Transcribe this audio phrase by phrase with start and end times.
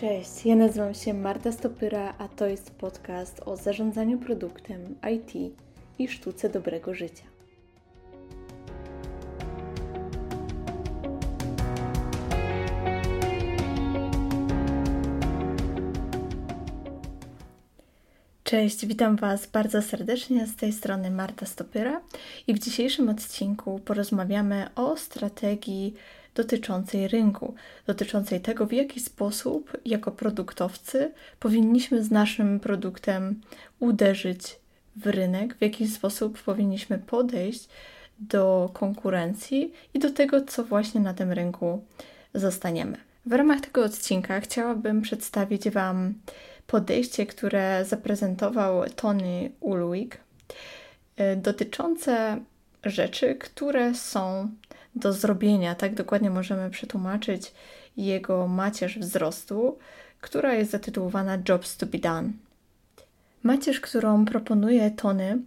[0.00, 5.54] Cześć, ja nazywam się Marta Stopyra, a to jest podcast o zarządzaniu produktem, IT
[5.98, 7.24] i sztuce dobrego życia.
[18.44, 22.00] Cześć, witam Was bardzo serdecznie z tej strony Marta Stopyra
[22.46, 25.94] i w dzisiejszym odcinku porozmawiamy o strategii
[26.34, 27.54] dotyczącej rynku,
[27.86, 33.40] dotyczącej tego, w jaki sposób jako produktowcy powinniśmy z naszym produktem
[33.78, 34.56] uderzyć
[34.96, 37.68] w rynek, w jaki sposób powinniśmy podejść
[38.18, 41.84] do konkurencji i do tego, co właśnie na tym rynku
[42.34, 42.96] zostaniemy.
[43.26, 46.14] W ramach tego odcinka chciałabym przedstawić Wam
[46.66, 50.16] podejście, które zaprezentował Tony Ulwig,
[51.20, 52.40] y, dotyczące
[52.84, 54.50] rzeczy, które są
[54.94, 55.74] do zrobienia.
[55.74, 57.52] Tak dokładnie możemy przetłumaczyć
[57.96, 59.78] jego macierz wzrostu,
[60.20, 62.32] która jest zatytułowana Jobs to be done.
[63.42, 65.38] Macierz, którą proponuje Tony,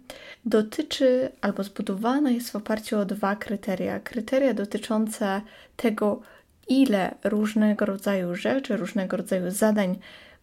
[0.44, 4.00] dotyczy albo zbudowana jest w oparciu o dwa kryteria.
[4.00, 5.40] Kryteria dotyczące
[5.76, 6.20] tego,
[6.68, 9.98] ile różnego rodzaju rzeczy, różnego rodzaju zadań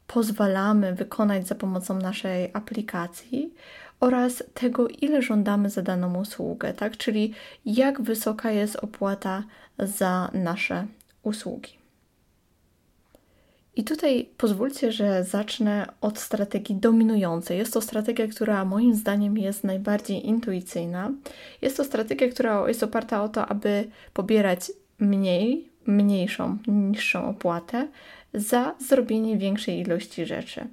[0.08, 3.54] pozwalamy wykonać za pomocą naszej aplikacji
[4.02, 6.98] oraz tego, ile żądamy za daną usługę, tak?
[6.98, 7.34] Czyli
[7.66, 9.44] jak wysoka jest opłata
[9.78, 10.88] za nasze
[11.24, 11.82] usługi.
[13.76, 17.58] I tutaj pozwólcie, że zacznę od strategii dominującej.
[17.58, 21.12] Jest to strategia, która moim zdaniem jest najbardziej intuicyjna.
[21.62, 27.88] Jest to strategia, która jest oparta o to, aby pobierać mniej, mniejszą, niższą opłatę
[28.34, 30.68] za zrobienie większej ilości rzeczy.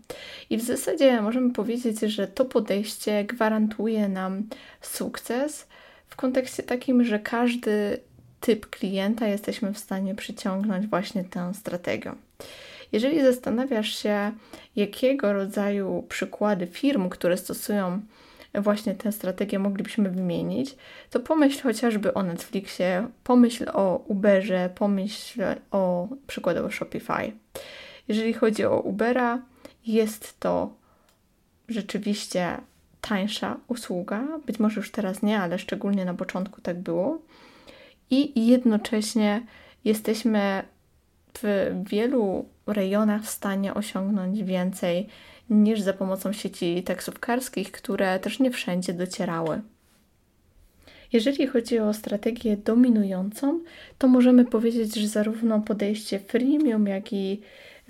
[0.51, 4.43] I w zasadzie możemy powiedzieć, że to podejście gwarantuje nam
[4.81, 5.67] sukces
[6.09, 8.01] w kontekście takim, że każdy
[8.41, 12.17] typ klienta jesteśmy w stanie przyciągnąć właśnie tę strategią.
[12.93, 14.33] Jeżeli zastanawiasz się,
[14.77, 18.01] jakiego rodzaju przykłady firm, które stosują
[18.55, 20.77] właśnie tę strategię moglibyśmy wymienić,
[21.11, 27.33] to pomyśl chociażby o Netflixie, pomyśl o Uberze, pomyśl o przykładowo Shopify.
[28.09, 29.43] Jeżeli chodzi o Ubera,
[29.87, 30.75] jest to
[31.69, 32.57] rzeczywiście
[33.01, 34.25] tańsza usługa.
[34.47, 37.23] Być może już teraz nie, ale szczególnie na początku tak było.
[38.11, 39.47] I jednocześnie
[39.85, 40.63] jesteśmy
[41.43, 45.07] w wielu rejonach w stanie osiągnąć więcej
[45.51, 49.61] niż za pomocą sieci taksówkarskich, które też nie wszędzie docierały.
[51.13, 53.61] Jeżeli chodzi o strategię dominującą,
[53.99, 57.41] to możemy powiedzieć, że zarówno podejście freemium, jak i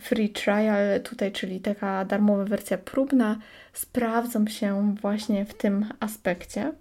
[0.00, 3.38] free trial, tutaj, czyli taka darmowa wersja próbna,
[3.72, 6.72] sprawdzą się właśnie w tym aspekcie.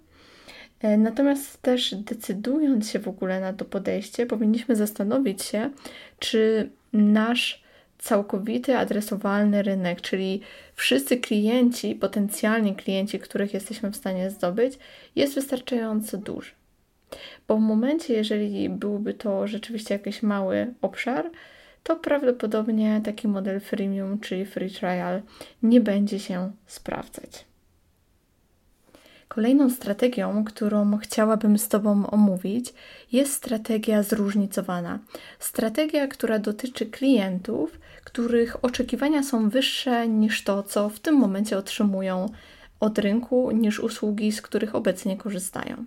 [0.80, 5.70] E, natomiast też decydując się w ogóle na to podejście, powinniśmy zastanowić się,
[6.18, 7.62] czy nasz
[7.98, 10.40] całkowity adresowalny rynek, czyli
[10.74, 14.78] wszyscy klienci, potencjalni klienci, których jesteśmy w stanie zdobyć,
[15.16, 16.50] jest wystarczająco duży.
[17.48, 21.30] Bo w momencie, jeżeli byłby to rzeczywiście jakiś mały obszar,
[21.82, 25.22] to prawdopodobnie taki model freemium, czyli free trial,
[25.62, 27.47] nie będzie się sprawdzać.
[29.28, 32.74] Kolejną strategią, którą chciałabym z Tobą omówić,
[33.12, 34.98] jest strategia zróżnicowana.
[35.38, 42.28] Strategia, która dotyczy klientów, których oczekiwania są wyższe niż to, co w tym momencie otrzymują
[42.80, 45.84] od rynku, niż usługi, z których obecnie korzystają.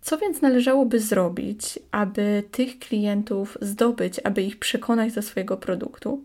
[0.00, 6.24] Co więc należałoby zrobić, aby tych klientów zdobyć, aby ich przekonać do swojego produktu?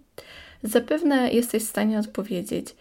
[0.64, 2.76] Zapewne jesteś w stanie odpowiedzieć: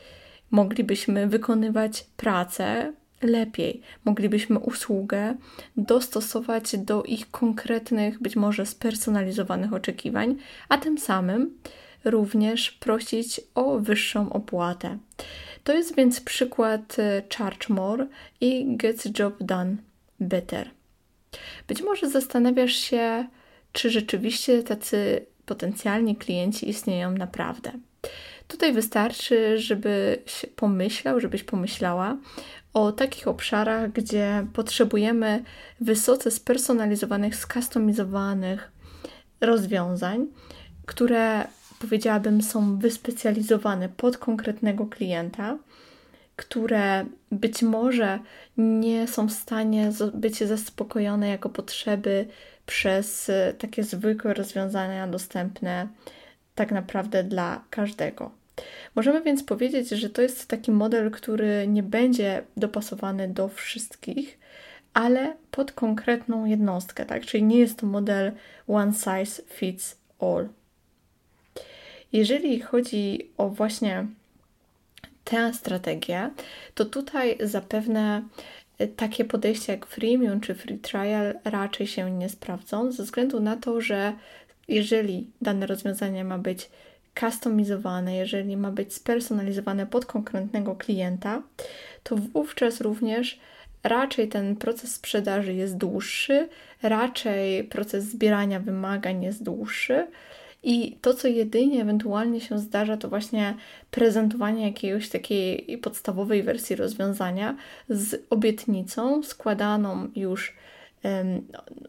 [0.51, 2.93] moglibyśmy wykonywać pracę
[3.25, 5.35] lepiej, moglibyśmy usługę
[5.77, 10.37] dostosować do ich konkretnych, być może spersonalizowanych oczekiwań,
[10.69, 11.59] a tym samym
[12.05, 14.99] również prosić o wyższą opłatę.
[15.65, 18.07] To jest więc przykład e, Charge More
[18.41, 19.77] i Get Job Done
[20.21, 20.71] Better.
[21.69, 23.27] Być może zastanawiasz się,
[23.73, 27.73] czy rzeczywiście tacy potencjalni klienci istnieją naprawdę.
[28.49, 32.17] Tutaj wystarczy, żebyś pomyślał, żebyś pomyślała
[32.75, 35.43] o takich obszarach, gdzie potrzebujemy
[35.81, 38.73] wysoce spersonalizowanych, skustomizowanych
[39.41, 40.27] rozwiązań,
[40.87, 41.45] które
[41.79, 45.59] powiedziałabym są wyspecjalizowane pod konkretnego klienta,
[46.37, 48.19] które być może
[48.57, 52.27] nie są w stanie być zaspokojone jako potrzeby
[52.67, 55.89] przez takie zwykłe rozwiązania dostępne
[56.55, 58.31] tak naprawdę dla każdego.
[58.95, 64.39] Możemy więc powiedzieć, że to jest taki model, który nie będzie dopasowany do wszystkich,
[64.95, 67.27] ale pod konkretną jednostkę, tak?
[67.27, 68.33] Czyli nie jest to model
[68.69, 70.49] one size fits all.
[72.13, 74.07] Jeżeli chodzi o właśnie
[75.25, 76.31] tę strategię,
[76.75, 78.23] to tutaj zapewne
[78.97, 83.81] takie podejścia jak freemium czy free trial raczej się nie sprawdzą, ze względu na to,
[83.81, 84.13] że
[84.69, 86.71] jeżeli dane rozwiązanie ma być
[87.21, 91.43] kustomizowane, jeżeli ma być spersonalizowane pod konkretnego klienta,
[92.03, 93.39] to wówczas również
[93.83, 96.49] raczej ten proces sprzedaży jest dłuższy,
[96.83, 100.07] raczej proces zbierania wymagań jest dłuższy.
[100.67, 103.55] I to, co jedynie ewentualnie się zdarza, to właśnie
[103.91, 107.57] prezentowanie jakiejś takiej podstawowej wersji rozwiązania
[107.89, 110.57] z obietnicą składaną już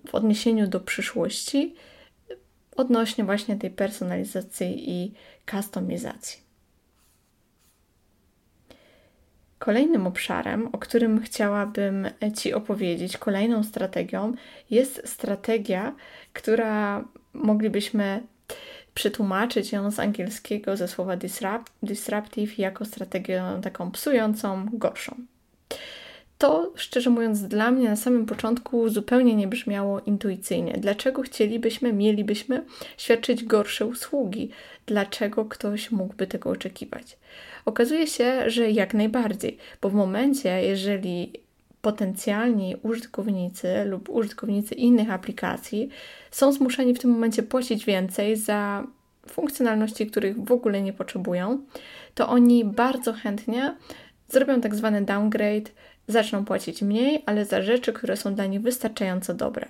[0.07, 1.75] w odniesieniu do przyszłości
[2.75, 5.13] odnośnie właśnie tej personalizacji i
[5.51, 6.45] kustomizacji.
[9.59, 14.33] Kolejnym obszarem, o którym chciałabym Ci opowiedzieć, kolejną strategią
[14.69, 15.95] jest strategia,
[16.33, 18.23] która moglibyśmy
[18.93, 25.15] przetłumaczyć ją z angielskiego ze słowa disrupt, disruptive jako strategię taką psującą, gorszą.
[26.37, 30.73] To, szczerze mówiąc, dla mnie na samym początku zupełnie nie brzmiało intuicyjnie.
[30.77, 32.65] Dlaczego chcielibyśmy, mielibyśmy
[32.97, 34.49] świadczyć gorsze usługi?
[34.85, 37.17] Dlaczego ktoś mógłby tego oczekiwać?
[37.65, 41.33] Okazuje się, że jak najbardziej, bo w momencie, jeżeli
[41.81, 45.89] potencjalni użytkownicy lub użytkownicy innych aplikacji
[46.31, 48.87] są zmuszeni w tym momencie płacić więcej za
[49.27, 51.59] funkcjonalności, których w ogóle nie potrzebują,
[52.15, 53.75] to oni bardzo chętnie
[54.29, 55.71] zrobią tak zwany downgrade,
[56.07, 59.67] zaczną płacić mniej, ale za rzeczy, które są dla nich wystarczająco dobre.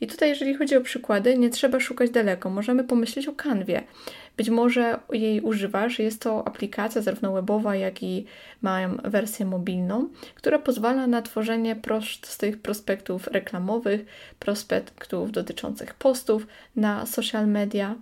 [0.00, 2.50] I tutaj, jeżeli chodzi o przykłady, nie trzeba szukać daleko.
[2.50, 3.82] Możemy pomyśleć o kanwie.
[4.36, 5.98] Być może jej używasz.
[5.98, 8.24] Jest to aplikacja zarówno webowa, jak i
[8.62, 14.06] mają wersję mobilną, która pozwala na tworzenie prostych prospektów reklamowych,
[14.38, 16.46] prospektów dotyczących postów
[16.76, 17.94] na social media.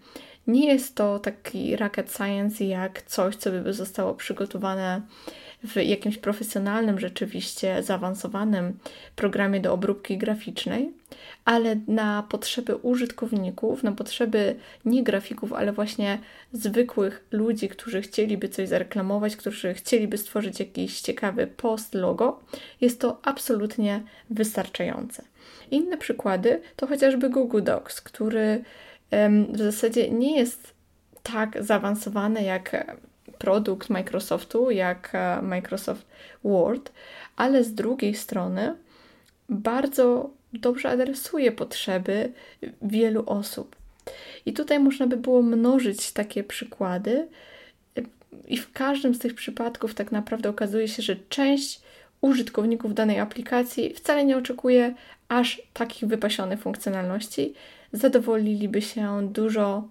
[0.47, 5.03] Nie jest to taki rocket science jak coś, co by zostało przygotowane
[5.65, 8.79] w jakimś profesjonalnym, rzeczywiście zaawansowanym
[9.17, 10.93] programie do obróbki graficznej,
[11.45, 16.19] ale na potrzeby użytkowników, na potrzeby nie grafików, ale właśnie
[16.53, 22.41] zwykłych ludzi, którzy chcieliby coś zareklamować, którzy chcieliby stworzyć jakiś ciekawy post, logo,
[22.81, 25.25] jest to absolutnie wystarczające.
[25.71, 28.65] Inne przykłady to chociażby Google Docs, który
[29.53, 30.75] w zasadzie nie jest
[31.23, 32.97] tak zaawansowany jak
[33.39, 36.07] produkt Microsoftu, jak e, Microsoft
[36.45, 36.93] Word,
[37.37, 38.75] ale z drugiej strony
[39.49, 42.33] bardzo dobrze adresuje potrzeby
[42.83, 43.77] wielu osób.
[44.47, 47.29] I tutaj można by było mnożyć takie przykłady,
[48.49, 51.81] i w każdym z tych przypadków tak naprawdę okazuje się, że część
[52.21, 54.95] użytkowników danej aplikacji wcale nie oczekuje
[55.29, 57.55] aż takich wypasionych funkcjonalności.
[57.95, 59.89] Zadowoliliby się dużo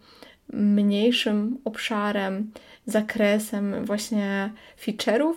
[0.54, 2.52] mniejszym obszarem,
[2.86, 4.52] zakresem właśnie
[4.86, 5.34] feature'ów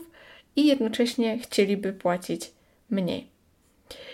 [0.57, 2.51] i jednocześnie chcieliby płacić
[2.91, 3.27] mniej.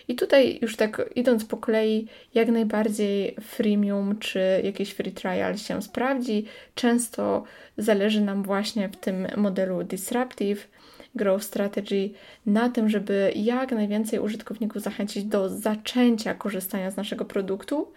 [0.08, 5.82] I tutaj już tak idąc po kolei, jak najbardziej freemium czy jakiś free trial się
[5.82, 6.44] sprawdzi.
[6.74, 7.44] Często
[7.76, 10.68] zależy nam właśnie w tym modelu disruptive
[11.14, 12.10] growth strategy
[12.46, 17.92] na tym, żeby jak najwięcej użytkowników zachęcić do zaczęcia korzystania z naszego produktu,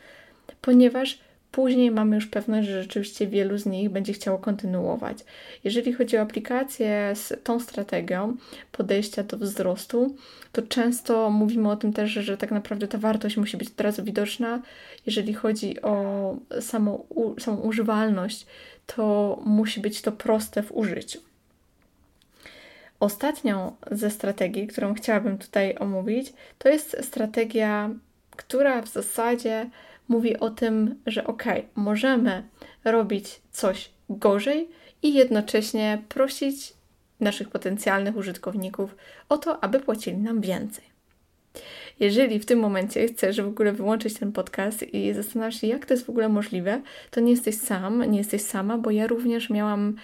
[0.61, 1.19] ponieważ
[1.55, 5.17] Później mamy już pewność, że rzeczywiście wielu z nich będzie chciało kontynuować.
[5.63, 8.37] Jeżeli chodzi o aplikacje z tą strategią
[8.71, 10.15] podejścia do wzrostu,
[10.51, 14.03] to często mówimy o tym też, że tak naprawdę ta wartość musi być od razu
[14.03, 14.61] widoczna.
[15.05, 17.05] Jeżeli chodzi o samą,
[17.39, 18.45] samą używalność,
[18.85, 21.19] to musi być to proste w użyciu.
[22.99, 27.89] Ostatnią ze strategii, którą chciałabym tutaj omówić, to jest strategia,
[28.35, 29.69] która w zasadzie
[30.07, 31.43] mówi o tym, że ok,
[31.75, 32.43] możemy
[32.83, 34.69] robić coś gorzej
[35.03, 36.73] i jednocześnie prosić
[37.19, 38.95] naszych potencjalnych użytkowników
[39.29, 40.95] o to, aby płacili nam więcej.
[41.99, 45.93] Jeżeli w tym momencie chcesz w ogóle wyłączyć ten podcast i zastanawiasz się, jak to
[45.93, 46.81] jest w ogóle możliwe,
[47.11, 49.95] to nie jesteś sam, nie jesteś sama, bo ja również miałam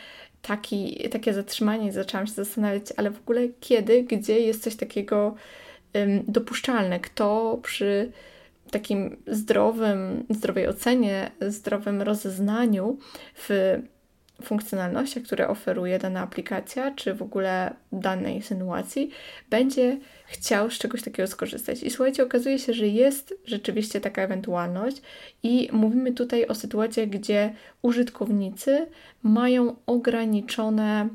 [0.41, 5.35] taki, takie zatrzymanie i zaczęłam się zastanawiać, ale w ogóle kiedy, gdzie jest coś takiego
[5.93, 8.11] um, dopuszczalne, kto przy
[8.71, 12.97] takim zdrowym, zdrowej ocenie, zdrowym rozeznaniu
[13.35, 13.49] w
[14.43, 19.09] funkcjonalnościach, które oferuje dana aplikacja, czy w ogóle danej sytuacji,
[19.49, 21.83] będzie chciał z czegoś takiego skorzystać.
[21.83, 25.01] I słuchajcie, okazuje się, że jest rzeczywiście taka ewentualność,
[25.43, 28.87] i mówimy tutaj o sytuacjach, gdzie użytkownicy
[29.23, 31.09] mają ograniczone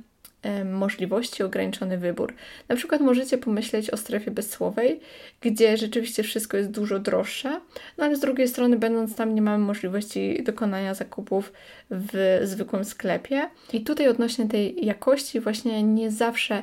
[0.65, 2.35] możliwości, ograniczony wybór.
[2.69, 5.01] Na przykład możecie pomyśleć o strefie bezsłowej,
[5.41, 7.61] gdzie rzeczywiście wszystko jest dużo droższe,
[7.99, 11.53] no ale z drugiej strony, będąc tam, nie mamy możliwości dokonania zakupów
[11.91, 13.51] w zwykłym sklepie.
[13.73, 16.63] I tutaj odnośnie tej jakości, właśnie nie zawsze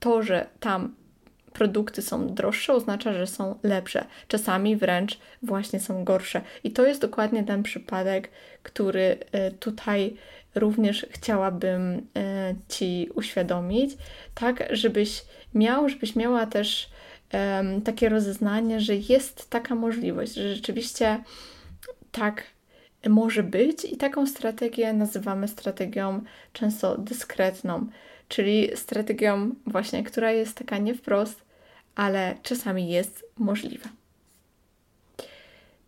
[0.00, 0.94] to, że tam
[1.52, 4.04] produkty są droższe, oznacza, że są lepsze.
[4.28, 6.40] Czasami wręcz właśnie są gorsze.
[6.64, 8.28] I to jest dokładnie ten przypadek,
[8.62, 10.16] który e, tutaj
[10.54, 13.96] również chciałabym e, Ci uświadomić,
[14.34, 16.92] tak, żebyś miał, żebyś miała też
[17.84, 21.22] takie rozeznanie, że jest taka możliwość, że rzeczywiście
[22.12, 22.44] tak
[23.08, 27.86] może być i taką strategię nazywamy strategią często dyskretną,
[28.28, 31.44] czyli strategią właśnie, która jest taka nie wprost,
[31.94, 33.88] ale czasami jest możliwa.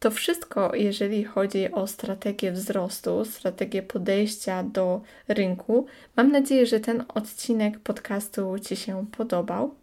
[0.05, 5.87] To wszystko, jeżeli chodzi o strategię wzrostu, strategię podejścia do rynku.
[6.17, 9.75] Mam nadzieję, że ten odcinek podcastu Ci się podobał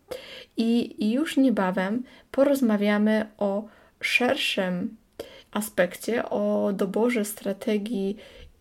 [0.57, 3.65] i już niebawem porozmawiamy o
[4.01, 4.97] szerszym
[5.51, 8.17] aspekcie, o doborze strategii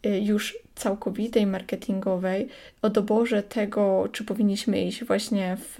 [0.06, 2.48] y, już całkowitej marketingowej,
[2.82, 5.78] o doborze tego, czy powinniśmy iść właśnie w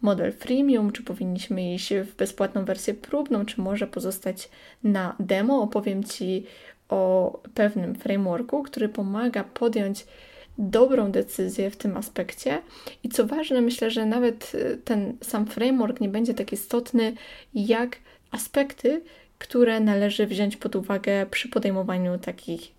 [0.00, 4.48] model freemium, czy powinniśmy iść w bezpłatną wersję próbną, czy może pozostać
[4.84, 5.62] na demo.
[5.62, 6.46] Opowiem Ci
[6.88, 10.06] o pewnym frameworku, który pomaga podjąć
[10.58, 12.62] dobrą decyzję w tym aspekcie.
[13.04, 14.52] I co ważne, myślę, że nawet
[14.84, 17.12] ten sam framework nie będzie tak istotny
[17.54, 17.96] jak
[18.30, 19.02] aspekty,
[19.38, 22.72] które należy wziąć pod uwagę przy podejmowaniu takich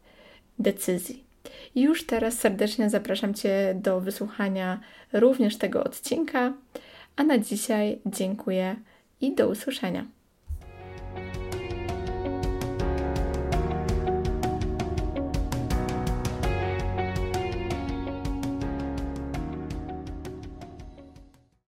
[0.60, 1.28] decyzji.
[1.75, 4.79] Już teraz serdecznie zapraszam Cię do wysłuchania
[5.13, 6.53] również tego odcinka.
[7.15, 8.75] A na dzisiaj dziękuję
[9.22, 10.06] i do usłyszenia.